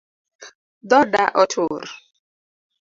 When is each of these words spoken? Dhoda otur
Dhoda 0.89 1.23
otur 1.41 1.83